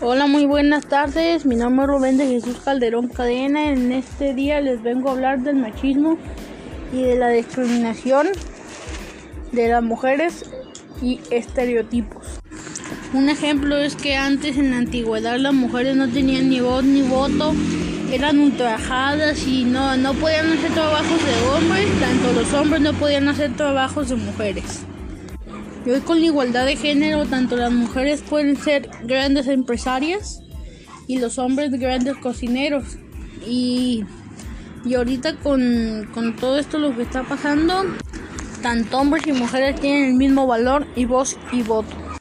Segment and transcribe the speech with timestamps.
[0.00, 1.44] Hola, muy buenas tardes.
[1.44, 3.72] Mi nombre es Rubén de Jesús Calderón Cadena.
[3.72, 6.16] En este día les vengo a hablar del machismo
[6.92, 8.28] y de la discriminación
[9.50, 10.48] de las mujeres
[11.02, 12.38] y estereotipos.
[13.12, 17.02] Un ejemplo es que antes en la antigüedad las mujeres no tenían ni voz ni
[17.02, 17.52] voto,
[18.12, 23.26] eran ultrajadas y no, no podían hacer trabajos de hombres, tanto los hombres no podían
[23.26, 24.84] hacer trabajos de mujeres.
[25.88, 30.42] Y hoy con la igualdad de género, tanto las mujeres pueden ser grandes empresarias
[31.06, 32.98] y los hombres grandes cocineros.
[33.46, 34.04] Y,
[34.84, 37.86] y ahorita con, con todo esto lo que está pasando,
[38.60, 42.17] tanto hombres y mujeres tienen el mismo valor y voz y voto.